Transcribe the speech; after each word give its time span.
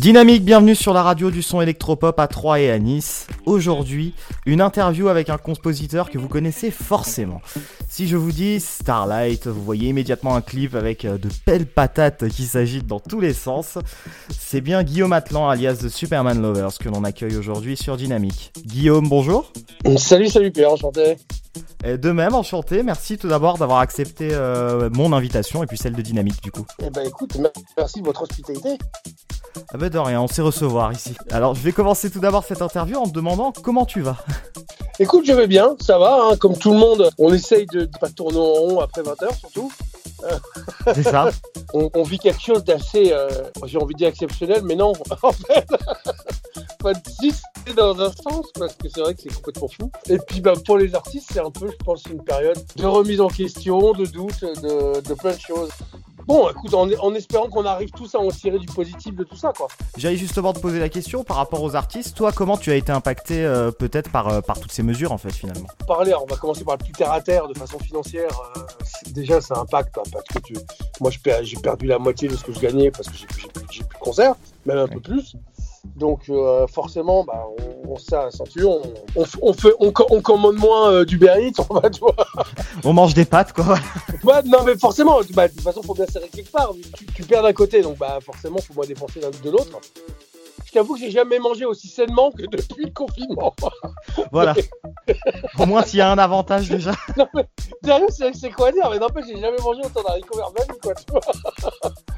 Dynamique, 0.00 0.46
bienvenue 0.46 0.74
sur 0.74 0.94
la 0.94 1.02
radio 1.02 1.30
du 1.30 1.42
son 1.42 1.60
électropop 1.60 2.18
à 2.18 2.26
Troyes 2.26 2.60
et 2.60 2.70
à 2.70 2.78
Nice. 2.78 3.26
Aujourd'hui, 3.44 4.14
une 4.46 4.62
interview 4.62 5.08
avec 5.08 5.28
un 5.28 5.36
compositeur 5.36 6.08
que 6.08 6.16
vous 6.16 6.26
connaissez 6.26 6.70
forcément. 6.70 7.42
Si 7.86 8.08
je 8.08 8.16
vous 8.16 8.32
dis 8.32 8.60
Starlight, 8.60 9.46
vous 9.46 9.62
voyez 9.62 9.90
immédiatement 9.90 10.34
un 10.36 10.40
clip 10.40 10.74
avec 10.74 11.04
euh, 11.04 11.18
de 11.18 11.28
belles 11.46 11.66
patates 11.66 12.30
qui 12.30 12.44
s'agitent 12.44 12.86
dans 12.86 12.98
tous 12.98 13.20
les 13.20 13.34
sens. 13.34 13.76
C'est 14.30 14.62
bien 14.62 14.84
Guillaume 14.84 15.12
Atlan, 15.12 15.50
alias 15.50 15.74
The 15.82 15.90
Superman 15.90 16.40
Lovers, 16.40 16.78
que 16.78 16.88
l'on 16.88 17.04
accueille 17.04 17.36
aujourd'hui 17.36 17.76
sur 17.76 17.98
Dynamique. 17.98 18.52
Guillaume, 18.64 19.06
bonjour. 19.06 19.52
Salut, 19.98 20.28
salut 20.28 20.50
Pierre, 20.50 20.72
enchanté. 20.72 21.18
De 21.84 22.10
même, 22.10 22.34
enchanté. 22.34 22.82
Merci 22.82 23.18
tout 23.18 23.28
d'abord 23.28 23.58
d'avoir 23.58 23.80
accepté 23.80 24.30
euh, 24.32 24.90
mon 24.92 25.12
invitation 25.12 25.62
et 25.62 25.66
puis 25.66 25.78
celle 25.78 25.94
de 25.94 26.02
Dynamique 26.02 26.42
du 26.42 26.50
coup. 26.50 26.66
Eh 26.82 26.90
ben 26.90 27.06
écoute, 27.06 27.36
merci 27.76 28.00
de 28.00 28.06
votre 28.06 28.22
hospitalité. 28.22 28.78
Ah 29.72 29.78
bah 29.78 29.88
de 29.88 29.98
rien, 29.98 30.20
on 30.20 30.28
sait 30.28 30.42
recevoir 30.42 30.92
ici. 30.92 31.16
Alors 31.30 31.54
je 31.54 31.60
vais 31.60 31.72
commencer 31.72 32.10
tout 32.10 32.20
d'abord 32.20 32.44
cette 32.44 32.62
interview 32.62 32.98
en 32.98 33.06
te 33.06 33.12
demandant 33.12 33.52
comment 33.52 33.84
tu 33.84 34.00
vas. 34.00 34.16
Écoute, 34.98 35.24
je 35.26 35.32
vais 35.32 35.46
bien, 35.46 35.76
ça 35.80 35.98
va, 35.98 36.28
hein, 36.30 36.36
comme 36.36 36.58
tout 36.58 36.72
le 36.72 36.78
monde, 36.78 37.08
on 37.16 37.32
essaye 37.32 37.64
de 37.72 37.80
ne 37.80 37.86
pas 37.86 38.10
tourner 38.10 38.36
en 38.36 38.52
rond 38.52 38.80
après 38.80 39.00
20h 39.00 39.34
surtout. 39.38 39.72
C'est 40.94 41.02
ça. 41.02 41.30
on, 41.72 42.02
vit 42.02 42.18
quelque 42.18 42.42
chose 42.42 42.64
d'assez, 42.64 43.12
euh, 43.12 43.28
j'ai 43.64 43.78
envie 43.78 43.94
de 43.94 43.98
dire 43.98 44.08
exceptionnel, 44.08 44.62
mais 44.64 44.76
non, 44.76 44.92
en 45.22 45.32
fait, 45.32 45.66
pas 46.80 46.92
de 46.92 47.00
dans 47.80 48.00
un 48.00 48.12
sens, 48.12 48.46
parce 48.58 48.74
que 48.74 48.88
c'est 48.88 49.00
vrai 49.00 49.14
que 49.14 49.22
c'est 49.22 49.34
complètement 49.34 49.68
fou. 49.68 49.90
Et 50.08 50.18
puis 50.18 50.40
bah, 50.40 50.52
pour 50.64 50.78
les 50.78 50.94
artistes, 50.94 51.30
c'est 51.32 51.40
un 51.40 51.50
peu, 51.50 51.68
je 51.70 51.84
pense, 51.84 52.04
une 52.06 52.22
période 52.22 52.58
de 52.76 52.86
remise 52.86 53.20
en 53.20 53.28
question, 53.28 53.92
de 53.92 54.06
doute, 54.06 54.40
de, 54.42 55.00
de 55.00 55.14
plein 55.14 55.34
de 55.34 55.40
choses. 55.40 55.70
Bon, 56.26 56.48
écoute, 56.48 56.74
en, 56.74 57.14
espérant 57.14 57.48
qu'on 57.48 57.64
arrive 57.64 57.90
tous 57.90 58.14
à 58.14 58.18
en 58.18 58.28
tirer 58.28 58.58
du 58.58 58.66
positif 58.66 59.16
de 59.16 59.24
tout 59.24 59.36
ça, 59.36 59.52
quoi. 59.56 59.66
J'allais 59.96 60.16
justement 60.16 60.52
te 60.52 60.60
poser 60.60 60.78
la 60.78 60.88
question 60.88 61.24
par 61.24 61.36
rapport 61.38 61.62
aux 61.62 61.74
artistes. 61.74 62.16
Toi, 62.16 62.30
comment 62.30 62.56
tu 62.56 62.70
as 62.70 62.76
été 62.76 62.92
impacté 62.92 63.44
euh, 63.44 63.72
peut-être 63.72 64.10
par, 64.10 64.28
euh, 64.28 64.40
par 64.40 64.60
toutes 64.60 64.70
ces 64.70 64.84
mesures, 64.84 65.10
en 65.10 65.18
fait, 65.18 65.32
finalement? 65.32 65.66
Parler, 65.88 66.14
on 66.14 66.26
va 66.26 66.36
commencer 66.36 66.62
par 66.62 66.76
le 66.76 66.84
plus 66.84 66.92
terre 66.92 67.10
à 67.10 67.20
terre, 67.20 67.48
de 67.48 67.58
façon 67.58 67.78
financière. 67.80 68.30
Euh, 68.56 68.60
déjà, 69.10 69.40
ça 69.40 69.58
impacte, 69.58 69.98
hein, 69.98 70.02
parce 70.12 70.24
que 70.26 70.38
tu... 70.38 70.54
moi, 71.00 71.10
j'ai 71.42 71.56
perdu 71.56 71.86
la 71.86 71.98
moitié 71.98 72.28
de 72.28 72.36
ce 72.36 72.44
que 72.44 72.52
je 72.52 72.60
gagnais 72.60 72.90
parce 72.92 73.08
que 73.08 73.16
j'ai 73.16 73.26
plus, 73.26 73.48
plus 73.48 73.80
de 73.80 73.94
concert, 73.98 74.34
même 74.66 74.78
un 74.78 74.86
peu 74.86 75.00
plus. 75.00 75.34
Donc 75.96 76.30
forcément, 76.68 77.24
bah, 77.24 77.46
on, 77.58 77.69
on 77.90 78.16
la 78.16 78.30
ceinture, 78.30 78.70
on, 79.16 79.24
on, 79.42 79.52
fait, 79.52 79.72
on, 79.78 80.20
commande 80.20 80.56
moins 80.56 80.92
euh, 80.92 81.04
du 81.04 81.20
on 81.68 81.74
va, 81.74 81.82
On 82.84 82.92
mange 82.92 83.14
des 83.14 83.24
pâtes, 83.24 83.52
quoi. 83.52 83.78
non, 84.44 84.64
mais 84.64 84.76
forcément, 84.78 85.20
bah, 85.34 85.48
de 85.48 85.52
toute 85.54 85.62
façon, 85.62 85.82
faut 85.82 85.94
bien 85.94 86.06
serrer 86.06 86.28
quelque 86.28 86.50
part. 86.50 86.72
Tu, 86.96 87.06
tu 87.06 87.22
perds 87.22 87.42
d'un 87.42 87.52
côté, 87.52 87.82
donc 87.82 87.98
bah, 87.98 88.18
forcément, 88.24 88.58
faut 88.58 88.74
moins 88.74 88.86
dépenser 88.86 89.20
de 89.20 89.50
l'autre 89.50 89.80
je 90.70 90.74
t'avoue 90.74 90.94
que 90.94 91.00
j'ai 91.00 91.10
jamais 91.10 91.40
mangé 91.40 91.64
aussi 91.64 91.88
sainement 91.88 92.30
que 92.30 92.42
depuis 92.42 92.84
le 92.84 92.92
confinement. 92.92 93.54
Voilà. 94.30 94.54
Au 95.58 95.66
moins, 95.66 95.82
s'il 95.82 95.98
y 95.98 96.02
a 96.02 96.10
un 96.12 96.18
avantage 96.18 96.68
déjà. 96.68 96.92
non, 97.16 97.26
mais 97.34 97.44
sérieux, 97.84 98.06
c'est 98.10 98.50
quoi 98.50 98.72
dire 98.72 98.88
Mais 98.90 98.98
n'empêche, 98.98 99.26
j'ai 99.26 99.40
jamais 99.40 99.58
mangé 99.58 99.80
autant 99.84 100.02
d'haricots 100.02 100.36
verts 100.36 100.52
même, 100.58 100.76
quoi, 100.82 100.94
tu 100.94 101.04
vois. 101.10 101.20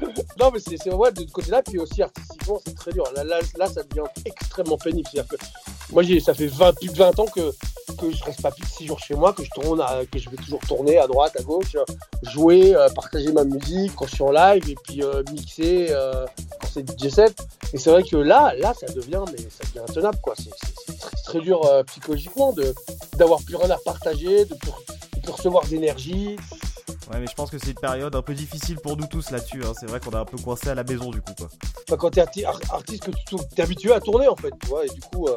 non, 0.39 0.51
mais 0.53 0.59
c'est 0.59 0.89
vrai, 0.89 1.11
de 1.11 1.21
ce 1.21 1.31
côté-là, 1.31 1.61
puis 1.63 1.79
aussi 1.79 2.01
artistiquement, 2.01 2.59
c'est 2.65 2.75
très 2.75 2.91
dur. 2.91 3.05
Là, 3.15 3.23
là, 3.23 3.39
là, 3.57 3.67
ça 3.67 3.83
devient 3.83 4.07
extrêmement 4.25 4.77
pénible. 4.77 5.07
C'est-à-dire 5.11 5.37
que 5.37 5.43
moi, 5.91 6.03
ça 6.21 6.33
fait 6.33 6.47
20, 6.47 6.73
plus 6.73 6.89
de 6.89 6.97
20 6.97 7.19
ans 7.19 7.25
que, 7.25 7.51
que 7.97 8.11
je 8.11 8.23
reste 8.23 8.41
pas 8.41 8.51
plus 8.51 8.63
de 8.63 8.69
6 8.69 8.87
jours 8.87 8.99
chez 8.99 9.15
moi, 9.15 9.33
que 9.33 9.43
je 9.43 9.49
tourne, 9.51 9.83
que 10.11 10.19
je 10.19 10.29
vais 10.29 10.37
toujours 10.37 10.59
tourner 10.61 10.97
à 10.97 11.07
droite, 11.07 11.35
à 11.39 11.43
gauche, 11.43 11.75
jouer, 12.23 12.75
euh, 12.75 12.89
partager 12.89 13.31
ma 13.31 13.43
musique 13.43 13.93
quand 13.95 14.07
je 14.07 14.15
suis 14.15 14.23
en 14.23 14.31
live 14.31 14.69
et 14.69 14.75
puis 14.83 15.03
euh, 15.03 15.23
mixer 15.31 15.87
euh, 15.89 16.25
quand 16.59 16.67
c'est 16.73 16.89
DJ 16.89 17.09
set. 17.09 17.35
Et 17.73 17.77
c'est 17.77 17.89
vrai 17.89 18.03
que 18.03 18.17
là, 18.17 18.53
là, 18.57 18.73
ça 18.73 18.87
devient, 18.87 19.23
mais 19.31 19.39
ça 19.49 19.63
devient 19.65 19.85
intenable, 19.89 20.17
quoi. 20.21 20.33
C'est 20.37 20.97
très, 20.97 21.15
très, 21.25 21.39
dur 21.41 21.61
psychologiquement 21.87 22.53
de 22.53 22.73
d'avoir 23.17 23.41
plus 23.43 23.55
rien 23.55 23.69
à 23.69 23.77
partager, 23.77 24.45
de 24.45 24.55
plus, 24.55 24.71
recevoir 25.31 25.65
d'énergie. 25.65 26.35
Ouais, 27.11 27.19
mais 27.19 27.27
je 27.27 27.33
pense 27.35 27.49
que 27.49 27.57
c'est 27.57 27.71
une 27.71 27.79
période 27.79 28.15
un 28.15 28.21
peu 28.21 28.33
difficile 28.33 28.77
pour 28.77 28.97
nous 28.97 29.07
tous 29.07 29.31
là-dessus. 29.31 29.61
Hein. 29.63 29.73
C'est 29.79 29.87
vrai 29.87 29.99
qu'on 29.99 30.11
est 30.11 30.15
un 30.15 30.25
peu 30.25 30.37
coincé 30.37 30.69
à 30.69 30.75
la 30.75 30.83
maison 30.83 31.11
du 31.11 31.21
coup. 31.21 31.33
Quoi. 31.37 31.49
Enfin, 31.87 31.97
quand 31.97 32.09
t'es 32.09 32.21
artiste, 32.21 33.03
que 33.03 33.11
tu 33.11 33.35
t'es 33.55 33.61
habitué 33.61 33.91
à 33.93 33.99
tourner 33.99 34.27
en 34.27 34.35
fait, 34.35 34.51
tu 34.61 34.67
vois, 34.67 34.85
et 34.85 34.89
du 34.89 35.01
coup, 35.01 35.27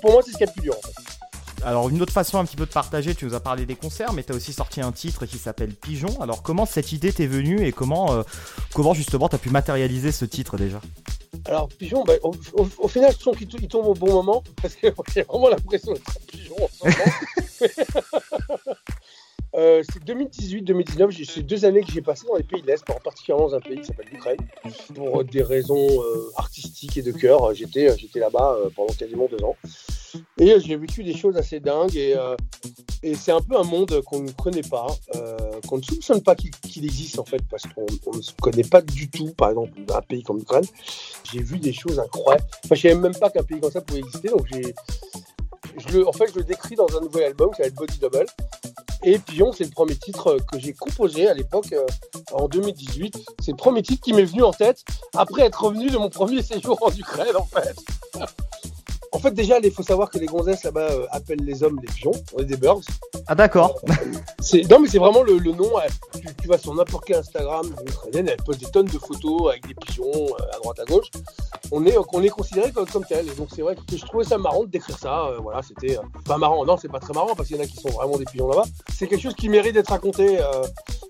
pour 0.00 0.12
moi, 0.12 0.22
c'est 0.24 0.32
ce 0.32 0.36
qui 0.36 0.42
est 0.42 0.46
le 0.46 0.52
plus 0.52 0.62
dur 0.62 0.76
en 0.76 0.86
fait. 0.86 1.18
Alors 1.64 1.88
une 1.88 2.00
autre 2.00 2.12
façon 2.12 2.38
un 2.38 2.44
petit 2.44 2.56
peu 2.56 2.66
de 2.66 2.72
partager, 2.72 3.14
tu 3.14 3.24
nous 3.24 3.34
as 3.34 3.40
parlé 3.40 3.66
des 3.66 3.74
concerts, 3.74 4.12
mais 4.12 4.22
tu 4.22 4.32
as 4.32 4.36
aussi 4.36 4.52
sorti 4.52 4.80
un 4.80 4.92
titre 4.92 5.26
qui 5.26 5.38
s'appelle 5.38 5.74
Pigeon. 5.74 6.20
Alors 6.20 6.42
comment 6.42 6.66
cette 6.66 6.92
idée 6.92 7.12
t'est 7.12 7.26
venue 7.26 7.66
et 7.66 7.72
comment, 7.72 8.12
euh, 8.12 8.22
comment 8.74 8.94
justement 8.94 9.28
tu 9.28 9.34
as 9.34 9.38
pu 9.38 9.50
matérialiser 9.50 10.12
ce 10.12 10.24
titre 10.24 10.56
déjà? 10.56 10.80
Alors 11.46 11.68
Pigeon, 11.68 12.04
bah, 12.04 12.14
au, 12.22 12.88
final 12.88 13.12
je 13.12 13.18
trouve 13.18 13.36
qu'il 13.36 13.68
tombe 13.68 13.86
au 13.86 13.94
bon 13.94 14.12
moment, 14.12 14.42
parce 14.62 14.74
que 14.74 14.86
j'ai 15.14 15.22
vraiment 15.22 15.48
l'impression 15.48 15.92
d'être 15.92 16.10
un 16.10 16.26
pigeon 16.26 16.56
en 16.62 16.68
ce 16.68 16.84
moment. 16.84 17.12
Euh, 19.54 19.82
c'est 19.90 20.04
2018-2019, 20.04 21.24
c'est 21.24 21.42
deux 21.42 21.64
années 21.64 21.80
que 21.80 21.90
j'ai 21.90 22.02
passé 22.02 22.26
dans 22.26 22.36
les 22.36 22.42
pays 22.42 22.60
de 22.60 22.66
l'Est, 22.66 22.84
particulièrement 23.02 23.48
dans 23.48 23.54
un 23.54 23.60
pays 23.60 23.80
qui 23.80 23.86
s'appelle 23.86 24.08
l'Ukraine, 24.12 24.36
pour 24.94 25.24
des 25.24 25.42
raisons 25.42 26.02
euh, 26.02 26.30
artistiques 26.36 26.98
et 26.98 27.02
de 27.02 27.12
cœur. 27.12 27.54
J'étais, 27.54 27.88
là-bas 28.16 28.58
pendant 28.76 28.92
quasiment 28.92 29.26
deux 29.26 29.42
ans. 29.42 29.56
Et 30.38 30.58
j'ai 30.60 30.76
vécu 30.76 31.04
des 31.04 31.16
choses 31.16 31.36
assez 31.36 31.60
dingues 31.60 31.96
et, 31.96 32.16
euh, 32.16 32.36
c'est 33.14 33.32
un 33.32 33.40
peu 33.40 33.56
un 33.56 33.64
monde 33.64 34.00
qu'on 34.02 34.20
ne 34.20 34.30
connaît 34.30 34.62
pas, 34.62 34.86
euh, 35.14 35.36
qu'on 35.66 35.78
ne 35.78 35.82
soupçonne 35.82 36.22
pas 36.22 36.34
qu'il 36.34 36.84
existe 36.84 37.18
en 37.18 37.24
fait 37.24 37.42
parce 37.48 37.62
qu'on 37.64 37.82
ne 37.82 38.40
connaît 38.40 38.64
pas 38.64 38.80
du 38.80 39.08
tout, 39.08 39.32
par 39.34 39.50
exemple, 39.50 39.72
un 39.94 40.02
pays 40.02 40.22
comme 40.22 40.38
l'Ukraine. 40.38 40.64
J'ai 41.30 41.42
vu 41.42 41.58
des 41.58 41.72
choses 41.72 41.98
incroyables. 41.98 42.44
Enfin, 42.64 42.74
je 42.74 42.80
savais 42.82 42.94
même 42.94 43.14
pas 43.14 43.30
qu'un 43.30 43.42
pays 43.42 43.60
comme 43.60 43.70
ça 43.70 43.80
pouvait 43.80 44.00
exister, 44.00 44.28
donc 44.28 44.46
j'ai. 44.52 44.74
En 46.06 46.12
fait, 46.12 46.26
je 46.32 46.38
le 46.38 46.44
décris 46.44 46.76
dans 46.76 46.88
un 46.96 47.00
nouvel 47.00 47.24
album 47.24 47.50
qui 47.54 47.62
être 47.62 47.74
Body 47.74 47.98
Double. 47.98 48.26
Et 49.04 49.18
Pion, 49.18 49.52
c'est 49.52 49.64
le 49.64 49.70
premier 49.70 49.96
titre 49.96 50.38
que 50.50 50.58
j'ai 50.58 50.72
composé 50.72 51.28
à 51.28 51.34
l'époque, 51.34 51.72
euh, 51.72 51.86
en 52.32 52.48
2018. 52.48 53.16
C'est 53.40 53.52
le 53.52 53.56
premier 53.56 53.82
titre 53.82 54.02
qui 54.02 54.12
m'est 54.12 54.24
venu 54.24 54.42
en 54.42 54.52
tête 54.52 54.84
après 55.14 55.42
être 55.42 55.62
revenu 55.62 55.88
de 55.88 55.98
mon 55.98 56.10
premier 56.10 56.42
séjour 56.42 56.78
en 56.82 56.90
Ukraine, 56.90 57.36
en 57.36 57.46
fait. 57.46 57.76
En 59.12 59.18
fait, 59.18 59.30
déjà, 59.32 59.58
il 59.62 59.70
faut 59.70 59.82
savoir 59.82 60.10
que 60.10 60.18
les 60.18 60.26
gonzesses 60.26 60.64
là-bas 60.64 60.90
euh, 60.90 61.06
appellent 61.10 61.44
les 61.44 61.62
hommes 61.62 61.78
les 61.80 61.92
pigeons. 61.92 62.12
On 62.34 62.40
est 62.40 62.44
des 62.44 62.56
birds. 62.56 62.80
Ah, 63.26 63.34
d'accord. 63.34 63.80
non, 63.86 64.78
mais 64.80 64.88
c'est 64.88 64.98
vraiment 64.98 65.22
le, 65.22 65.38
nom. 65.38 65.70
Tu, 66.40 66.48
vas 66.48 66.58
sur 66.58 66.74
n'importe 66.74 67.04
quel 67.06 67.16
Instagram 67.16 67.66
ukrainienne, 67.86 68.28
elle 68.28 68.44
pose 68.44 68.58
des 68.58 68.66
tonnes 68.66 68.86
de 68.86 68.98
photos 68.98 69.50
avec 69.50 69.66
des 69.66 69.74
pigeons 69.74 70.12
euh, 70.12 70.54
à 70.54 70.58
droite 70.58 70.78
à 70.80 70.84
gauche. 70.84 71.06
On 71.70 71.84
est, 71.86 71.96
on 72.12 72.22
est 72.22 72.28
considéré 72.28 72.70
comme, 72.70 72.86
comme 72.86 73.04
tel. 73.04 73.28
Et 73.28 73.34
donc, 73.34 73.48
c'est 73.54 73.62
vrai 73.62 73.76
que 73.76 73.96
je 73.96 74.04
trouvais 74.04 74.24
ça 74.24 74.38
marrant 74.38 74.64
de 74.64 74.70
décrire 74.70 74.98
ça. 74.98 75.26
Euh, 75.26 75.38
voilà, 75.38 75.62
c'était 75.62 75.98
pas 76.24 76.36
marrant. 76.36 76.64
Non, 76.64 76.76
c'est 76.76 76.88
pas 76.88 77.00
très 77.00 77.14
marrant 77.14 77.34
parce 77.34 77.48
qu'il 77.48 77.56
y 77.56 77.60
en 77.60 77.62
a 77.62 77.66
qui 77.66 77.76
sont 77.76 77.90
vraiment 77.90 78.18
des 78.18 78.24
pigeons 78.24 78.48
là-bas. 78.48 78.64
C'est 78.92 79.06
quelque 79.06 79.22
chose 79.22 79.34
qui 79.34 79.48
mérite 79.48 79.74
d'être 79.74 79.90
raconté. 79.90 80.38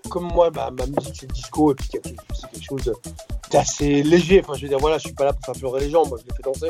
comme 0.09 0.31
moi, 0.31 0.49
bah, 0.49 0.71
ma 0.71 0.85
musique, 0.85 1.15
c'est 1.19 1.27
le 1.27 1.33
disco. 1.33 1.71
Et 1.71 1.75
puis, 1.75 1.89
c'est 2.33 2.49
quelque 2.51 2.65
chose 2.65 2.93
d'assez 3.51 4.03
léger. 4.03 4.41
Enfin, 4.41 4.53
je 4.55 4.63
veux 4.63 4.69
dire, 4.69 4.79
voilà, 4.79 4.97
je 4.97 5.03
suis 5.05 5.13
pas 5.13 5.25
là 5.25 5.33
pour 5.33 5.45
faire 5.45 5.55
pleurer 5.55 5.81
les 5.81 5.89
gens. 5.89 6.05
Moi, 6.07 6.17
je 6.21 6.25
les 6.29 6.35
fais 6.35 6.43
danser. 6.43 6.69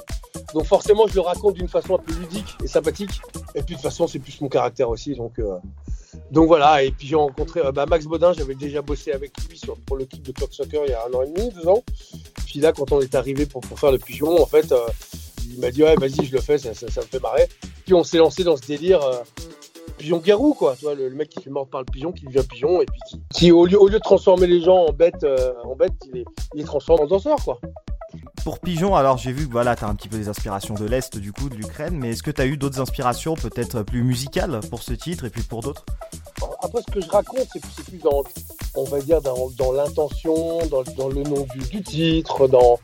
Donc 0.53 0.65
forcément, 0.65 1.07
je 1.07 1.15
le 1.15 1.21
raconte 1.21 1.55
d'une 1.55 1.67
façon 1.67 1.95
un 1.95 1.99
peu 1.99 2.13
ludique 2.13 2.55
et 2.63 2.67
sympathique. 2.67 3.21
Et 3.55 3.61
puis 3.61 3.75
de 3.75 3.81
toute 3.81 3.89
façon, 3.89 4.07
c'est 4.07 4.19
plus 4.19 4.39
mon 4.41 4.49
caractère 4.49 4.89
aussi. 4.89 5.15
Donc, 5.15 5.39
euh, 5.39 5.57
donc 6.31 6.47
voilà. 6.47 6.83
Et 6.83 6.91
puis 6.91 7.07
j'ai 7.07 7.15
rencontré 7.15 7.61
euh, 7.61 7.71
bah, 7.71 7.85
Max 7.85 8.05
Baudin. 8.05 8.33
J'avais 8.33 8.55
déjà 8.55 8.81
bossé 8.81 9.11
avec 9.11 9.31
lui 9.47 9.57
sur, 9.57 9.75
pour 9.77 9.97
le 9.97 10.05
clip 10.05 10.23
de 10.23 10.31
Clock 10.31 10.53
Soccer 10.53 10.83
il 10.85 10.91
y 10.91 10.93
a 10.93 11.05
un 11.05 11.13
an 11.13 11.23
et 11.23 11.27
demi, 11.27 11.51
deux 11.51 11.67
ans. 11.67 11.83
Puis 12.45 12.59
là, 12.59 12.71
quand 12.71 12.91
on 12.91 13.01
est 13.01 13.15
arrivé 13.15 13.45
pour, 13.45 13.61
pour 13.61 13.79
faire 13.79 13.91
le 13.91 13.99
pigeon, 13.99 14.41
en 14.41 14.45
fait, 14.45 14.71
euh, 14.71 14.87
il 15.51 15.59
m'a 15.59 15.71
dit 15.71 15.83
ouais, 15.83 15.95
vas-y, 15.95 16.25
je 16.25 16.31
le 16.31 16.41
fais, 16.41 16.57
ça, 16.57 16.73
ça, 16.73 17.01
me 17.01 17.05
fait 17.05 17.19
marrer. 17.19 17.47
Puis 17.85 17.93
on 17.93 18.03
s'est 18.03 18.17
lancé 18.17 18.43
dans 18.43 18.57
ce 18.57 18.65
délire. 18.65 19.01
Pigeon 19.89 20.19
guérou 20.19 20.53
quoi, 20.53 20.75
tu 20.77 20.85
vois, 20.85 20.95
le, 20.95 21.09
mec 21.11 21.29
qui 21.29 21.41
fait 21.41 21.49
mort 21.49 21.67
par 21.67 21.81
le 21.81 21.85
pigeon, 21.85 22.11
qui 22.11 22.25
devient 22.25 22.45
pigeon, 22.47 22.81
et 22.81 22.85
puis 22.85 23.21
qui, 23.33 23.51
au, 23.51 23.65
lieu, 23.65 23.81
au 23.81 23.87
lieu 23.87 23.99
de 23.99 24.03
transformer 24.03 24.47
les 24.47 24.61
gens 24.61 24.85
en 24.85 24.93
bêtes, 24.93 25.25
en 25.63 25.75
bêtes 25.75 25.93
il, 26.13 26.23
les, 26.53 26.63
transforme 26.63 27.01
en 27.01 27.07
danseurs, 27.07 27.43
quoi. 27.43 27.59
Pour 28.43 28.59
Pigeon, 28.59 28.95
alors 28.95 29.17
j'ai 29.17 29.31
vu 29.31 29.45
que 29.45 29.51
voilà, 29.51 29.75
tu 29.75 29.83
as 29.83 29.87
un 29.87 29.95
petit 29.95 30.07
peu 30.07 30.17
des 30.17 30.29
inspirations 30.29 30.73
de 30.73 30.85
l'Est 30.85 31.17
du 31.17 31.31
coup, 31.31 31.49
de 31.49 31.55
l'Ukraine, 31.55 31.97
mais 31.97 32.11
est-ce 32.11 32.23
que 32.23 32.31
tu 32.31 32.41
as 32.41 32.45
eu 32.45 32.57
d'autres 32.57 32.79
inspirations 32.79 33.35
peut-être 33.35 33.83
plus 33.83 34.01
musicales 34.01 34.61
pour 34.69 34.81
ce 34.81 34.93
titre 34.93 35.25
et 35.25 35.29
puis 35.29 35.43
pour 35.43 35.61
d'autres? 35.61 35.85
Après, 36.61 36.81
ce 36.81 36.91
que 36.91 37.01
je 37.01 37.09
raconte, 37.09 37.47
c'est 37.53 37.85
plus 37.85 37.99
dans, 37.99 38.23
on 38.75 38.83
va 38.83 38.99
dire, 38.99 39.21
dans, 39.21 39.71
l'intention, 39.71 40.59
dans, 40.67 41.07
le 41.07 41.23
nom 41.23 41.45
du, 41.55 41.81
titre, 41.81 42.47
dans, 42.47 42.77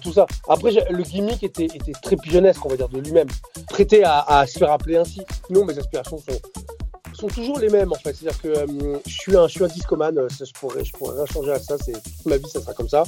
tout 0.00 0.12
ça. 0.12 0.26
Après, 0.48 0.70
le 0.90 1.02
gimmick 1.02 1.42
était, 1.42 1.68
très 2.02 2.16
pigeonnesque, 2.16 2.64
on 2.64 2.70
va 2.70 2.76
dire, 2.76 2.88
de 2.88 3.00
lui-même, 3.00 3.28
prêté 3.68 4.02
à, 4.04 4.44
se 4.46 4.58
faire 4.58 4.72
appeler 4.72 4.96
ainsi. 4.96 5.20
Non, 5.50 5.64
mes 5.64 5.78
inspirations 5.78 6.18
sont, 6.18 7.28
toujours 7.28 7.58
les 7.58 7.68
mêmes 7.68 7.90
en 7.90 7.96
fait. 7.96 8.14
C'est-à-dire 8.14 8.40
que 8.40 8.48
euh, 8.48 8.98
je 9.04 9.12
suis 9.12 9.36
un, 9.36 9.48
je 9.48 9.52
suis 9.52 9.66
discoman, 9.74 10.16
euh, 10.16 10.28
je 10.28 10.52
pourrais, 10.52 10.84
je 10.84 10.92
pourrais 10.92 11.16
rien 11.16 11.26
changer 11.26 11.50
à 11.50 11.58
ça. 11.58 11.76
C'est 11.76 11.92
ma 12.24 12.36
vie, 12.36 12.48
ça 12.48 12.60
sera 12.60 12.72
comme 12.74 12.88
ça. 12.88 13.02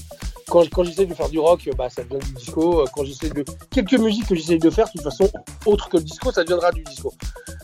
Quand, 0.49 0.82
j'essaie 0.82 1.06
de 1.06 1.14
faire 1.14 1.28
du 1.28 1.38
rock, 1.38 1.70
bah 1.78 1.88
ça 1.88 2.02
devient 2.02 2.19
du 2.26 2.32
disco. 2.32 2.84
Quand 2.93 3.05
j'essaie 3.05 3.31
de 3.31 3.44
quelques 3.70 3.94
musiques 3.94 4.26
que 4.26 4.34
j'essaie 4.34 4.58
de 4.58 4.69
faire, 4.69 4.87
de 4.87 4.93
toute 4.93 5.02
façon, 5.02 5.31
autre 5.64 5.88
que 5.88 5.99
le 5.99 6.02
disco, 6.02 6.32
ça 6.32 6.43
deviendra 6.43 6.73
du 6.73 6.82
disco. 6.82 7.14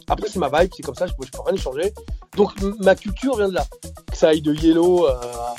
Après, 0.06 0.28
c'est 0.28 0.38
ma 0.38 0.48
vibe, 0.48 0.70
c'est 0.76 0.84
comme 0.84 0.94
ça. 0.94 1.06
Je 1.06 1.12
je 1.12 1.30
peux 1.32 1.40
rien 1.44 1.56
changer. 1.56 1.92
Donc 2.36 2.52
ma 2.80 2.94
culture 2.94 3.36
vient 3.36 3.48
de 3.48 3.54
là. 3.54 3.66
Que 4.10 4.16
ça 4.16 4.28
aille 4.28 4.42
de 4.42 4.54
Yellow 4.54 5.06
à 5.06 5.54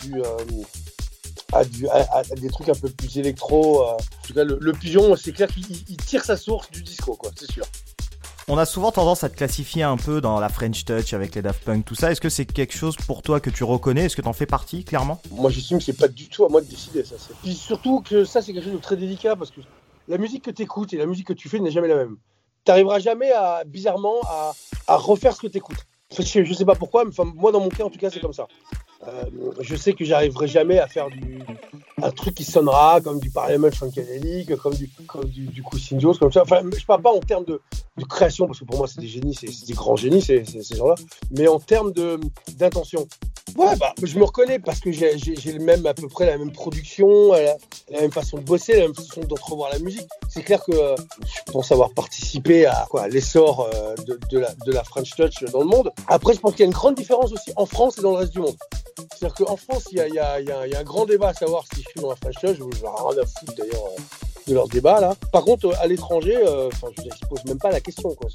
du 1.64 1.88
à, 1.88 2.24
des 2.36 2.50
trucs 2.50 2.70
un 2.70 2.76
peu 2.76 2.90
plus 2.90 3.18
électro. 3.18 3.84
en 3.84 3.98
tout 4.26 4.34
cas, 4.34 4.44
le, 4.44 4.72
pigeon, 4.74 5.16
c'est 5.16 5.32
clair 5.32 5.48
qu'il 5.48 5.98
tire 5.98 6.24
sa 6.24 6.38
source 6.38 6.70
du 6.72 6.84
disco, 6.84 7.16
quoi, 7.16 7.32
c'est 7.36 7.50
sûr. 7.50 7.66
On 8.50 8.58
a 8.58 8.66
souvent 8.66 8.94
tendance 8.94 9.26
à 9.26 9.30
te 9.30 9.36
classifier 9.36 9.84
un 9.84 9.98
peu 9.98 10.22
dans 10.22 10.40
la 10.40 10.48
French 10.48 10.86
Touch 10.86 11.14
avec 11.14 11.36
les 11.36 11.42
Daft 11.42 11.66
Punk, 11.66 11.84
tout 11.84 11.96
ça. 11.96 12.12
Est-ce 12.12 12.22
que 12.22 12.30
c'est 12.30 12.46
quelque 12.46 12.74
chose 12.74 12.96
pour 12.96 13.22
toi 13.22 13.42
que 13.42 13.50
tu 13.50 13.66
reconnais? 13.66 14.06
Est-ce 14.06 14.16
que 14.16 14.22
tu 14.22 14.28
en 14.28 14.34
fais 14.34 14.46
partie, 14.46 14.86
clairement? 14.86 15.20
Moi, 15.32 15.52
j'estime 15.52 15.80
que 15.80 15.84
c'est 15.84 15.92
pas 15.92 16.08
du 16.08 16.30
tout 16.30 16.46
à 16.46 16.50
moi 16.50 16.62
de 16.62 16.66
décider, 16.66 17.04
ça. 17.04 17.16
Puis 17.44 17.54
surtout 17.54 18.00
que 18.00 18.24
ça, 18.24 18.42
c'est 18.42 18.54
quelque 18.54 18.64
chose 18.64 18.74
de 18.74 18.78
très 18.78 18.96
délicat 18.96 19.36
parce 19.36 19.52
que 19.52 19.60
la 20.08 20.18
musique 20.18 20.46
que 20.46 20.52
tu 20.52 20.62
écoutes 20.62 20.94
et 20.94 20.98
la 20.98 21.06
musique 21.06 21.28
que 21.28 21.34
tu 21.34 21.50
fais 21.50 21.60
n'est 21.60 21.72
jamais 21.72 21.90
la 21.90 21.96
même. 21.96 22.16
Tu 22.64 22.72
n'arriveras 22.72 23.00
jamais 23.00 23.34
à, 23.34 23.64
bizarrement, 23.66 24.16
à, 24.88 24.96
refaire 24.96 25.36
ce 25.36 25.42
que 25.42 25.48
tu 25.48 25.58
écoutes. 25.58 25.86
Je, 26.09 26.54
sais 26.54 26.65
pas 26.65 26.75
pourquoi, 26.75 27.04
mais 27.04 27.12
moi, 27.36 27.51
dans 27.51 27.59
mon 27.59 27.69
cas, 27.69 27.83
en 27.83 27.89
tout 27.89 28.00
cas, 28.00 28.09
c'est 28.09 28.21
comme 28.21 28.33
ça. 28.33 28.48
Euh, 29.07 29.25
je 29.59 29.75
sais 29.75 29.94
que 29.94 30.06
j'arriverai 30.06 30.48
jamais 30.48 30.80
à 30.80 30.88
faire 30.88 31.09
du, 31.09 31.39
un 32.01 32.12
truc 32.12 32.36
qui 32.36 32.45
sonnera 32.45 33.01
comme 33.01 33.19
du 33.19 33.30
Parliament 33.30 33.69
Funkadelic, 33.71 34.56
comme 34.56 34.74
du, 34.74 34.89
comme 35.06 35.25
du, 35.25 35.48
du 35.48 35.62
comme 35.62 36.31
ça. 36.31 36.44
Enfin, 36.44 36.62
je 36.75 36.86
parle 36.86 37.01
pas 37.01 37.12
en 37.12 37.19
termes 37.19 37.44
de, 37.44 37.62
de, 37.98 38.06
création, 38.06 38.48
parce 38.48 38.59
que 38.59 38.65
pour 38.65 38.77
moi, 38.77 38.88
c'est 38.88 39.01
des 39.01 39.07
génies, 39.07 39.36
c'est 39.36 39.68
des 39.68 39.74
grands 39.74 39.98
génies, 39.98 40.21
ces, 40.21 40.45
ces, 40.45 40.75
gens-là, 40.75 40.95
mais 41.31 41.48
en 41.48 41.59
termes 41.59 41.92
d'intention. 42.57 43.07
Ouais, 43.56 43.76
bah, 43.78 43.94
je 44.04 44.18
me 44.20 44.24
reconnais 44.24 44.60
parce 44.60 44.80
que 44.80 44.92
j'ai 44.92 45.16
le 45.16 45.60
même, 45.60 45.86
à 45.86 45.94
peu 45.94 46.08
près 46.08 46.26
la 46.26 46.38
même 46.38 46.52
production, 46.52 47.32
la, 47.34 47.58
la, 47.90 48.02
même 48.02 48.12
façon 48.12 48.38
de 48.38 48.44
bosser, 48.44 48.74
la 48.74 48.82
même 48.82 48.96
façon 48.96 49.22
d'entrevoir 49.22 49.72
la 49.72 49.80
musique. 49.80 50.08
C'est 50.30 50.44
clair 50.44 50.64
que 50.64 50.74
euh, 50.74 50.96
je 51.48 51.52
pense 51.52 51.72
avoir 51.72 51.92
participé 51.92 52.66
à, 52.66 52.88
l'essor 53.10 53.70
euh, 53.74 53.96
de, 54.06 54.20
de, 54.30 54.40
la, 54.40 54.54
de 54.66 54.72
la 54.72 54.84
French 54.84 55.16
Touch 55.16 55.44
dans 55.52 55.62
le 55.62 55.68
monde. 55.68 55.92
Après, 56.08 56.34
je 56.34 56.40
pense 56.40 56.52
qu'il 56.52 56.62
y 56.62 56.64
a 56.64 56.68
une 56.68 56.74
grande 56.74 56.96
différence 56.96 57.32
aussi 57.32 57.52
en 57.56 57.66
France 57.66 57.98
et 57.98 58.02
dans 58.02 58.12
le 58.12 58.18
reste 58.18 58.34
du 58.34 58.40
monde. 58.40 58.58
C'est-à-dire 59.18 59.46
qu'en 59.46 59.58
France, 59.58 59.86
il 59.92 59.98
y 59.98 60.20
a, 60.20 60.80
un 60.80 60.84
grand 60.84 61.06
débat 61.06 61.30
à 61.30 61.34
savoir 61.34 61.64
si 61.74 61.82
je 61.82 61.90
suis 61.90 62.02
dans 62.02 62.10
la 62.10 62.16
French 62.16 62.36
Touch, 62.36 62.58
je 62.58 62.64
rien 62.64 63.24
à 63.24 63.26
foutre 63.26 63.56
d'ailleurs 63.58 63.86
euh, 63.86 64.02
de 64.48 64.54
leur 64.54 64.68
débat 64.68 65.00
là. 65.00 65.16
Par 65.32 65.44
contre, 65.44 65.74
à 65.80 65.88
l'étranger, 65.88 66.36
euh, 66.36 66.70
je 66.98 67.04
ne 67.04 67.28
pose 67.30 67.44
même 67.46 67.60
pas 67.60 67.72
la 67.72 67.82
question. 67.82 68.14
Quoi, 68.16 68.30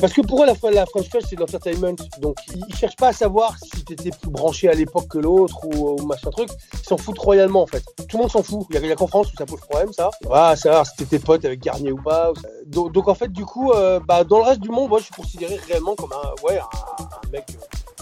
Parce 0.00 0.12
que 0.12 0.20
pour 0.20 0.42
eux, 0.42 0.46
la, 0.46 0.54
French 0.54 1.08
Touch, 1.08 1.24
c'est 1.28 1.34
de 1.34 1.40
l'entertainment. 1.40 1.96
Donc, 2.20 2.36
ils 2.54 2.74
cherchent 2.76 2.96
pas 2.96 3.08
à 3.08 3.12
savoir 3.12 3.56
si 3.58 3.84
tu 3.84 3.92
étais 3.94 4.10
plus 4.10 4.30
branché 4.30 4.68
à 4.68 4.74
l'époque 4.74 5.08
que 5.08 5.18
l'autre 5.18 5.64
ou, 5.64 5.96
machin 6.06 6.30
truc. 6.30 6.48
Ils 6.74 6.86
s'en 6.86 6.96
foutent 6.96 7.18
royalement 7.18 7.62
en 7.62 7.66
fait. 7.66 7.82
Tout 8.08 8.16
le 8.16 8.22
monde 8.22 8.30
s'en 8.30 8.42
fout. 8.42 8.66
Il 8.70 8.80
n'y 8.80 8.92
a, 8.92 8.94
qu'en 8.94 9.08
France 9.08 9.32
où 9.32 9.36
ça 9.36 9.46
pose 9.46 9.60
problème, 9.60 9.92
ça. 9.92 10.10
Ah, 10.30 10.54
savoir 10.56 10.86
si 10.86 10.96
t'étais 10.96 11.18
pote 11.18 11.44
avec 11.44 11.60
Garnier 11.60 11.92
ou 11.92 12.00
pas. 12.00 12.32
Donc, 12.66 13.08
en 13.08 13.14
fait, 13.14 13.32
du 13.32 13.44
coup, 13.44 13.72
euh, 13.72 13.98
bah, 14.00 14.22
dans 14.24 14.38
le 14.38 14.44
reste 14.44 14.60
du 14.60 14.68
monde, 14.68 14.88
moi, 14.88 14.98
je 15.00 15.04
suis 15.04 15.14
considéré 15.14 15.56
réellement 15.66 15.96
comme 15.96 16.12
un, 16.12 16.46
ouais, 16.46 16.58
un 16.58 17.30
mec 17.30 17.44